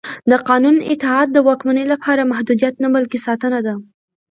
د 0.31 0.33
قانون 0.49 0.75
اطاعت 0.93 1.27
د 1.33 1.37
واکمنۍ 1.47 1.85
لپاره 1.93 2.29
محدودیت 2.31 2.73
نه 2.83 2.89
بلکې 2.95 3.17
ساتنه 3.27 3.59
ده 3.65 3.73